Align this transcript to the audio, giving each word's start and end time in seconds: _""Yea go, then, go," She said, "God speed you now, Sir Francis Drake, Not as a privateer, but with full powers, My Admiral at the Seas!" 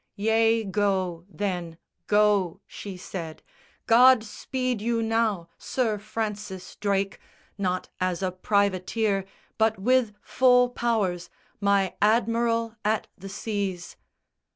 _""Yea 0.15 0.63
go, 0.63 1.27
then, 1.29 1.77
go," 2.07 2.59
She 2.65 2.97
said, 2.97 3.43
"God 3.85 4.23
speed 4.23 4.81
you 4.81 5.03
now, 5.03 5.47
Sir 5.59 5.99
Francis 5.99 6.75
Drake, 6.77 7.19
Not 7.55 7.87
as 7.99 8.23
a 8.23 8.31
privateer, 8.31 9.25
but 9.59 9.77
with 9.77 10.13
full 10.23 10.69
powers, 10.69 11.29
My 11.59 11.93
Admiral 12.01 12.75
at 12.83 13.09
the 13.15 13.29
Seas!" 13.29 13.95